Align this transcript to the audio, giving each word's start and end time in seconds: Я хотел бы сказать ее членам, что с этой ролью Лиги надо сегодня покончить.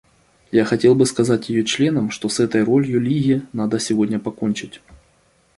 Я 0.51 0.65
хотел 0.65 0.95
бы 0.95 1.05
сказать 1.05 1.49
ее 1.49 1.63
членам, 1.63 2.09
что 2.09 2.27
с 2.27 2.39
этой 2.39 2.63
ролью 2.63 2.99
Лиги 2.99 3.43
надо 3.53 3.77
сегодня 3.77 4.17
покончить. 4.17 4.81